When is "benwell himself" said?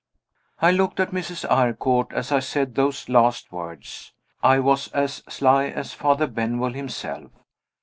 6.25-7.29